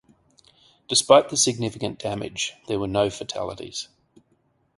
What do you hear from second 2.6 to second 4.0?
there were no fatalities.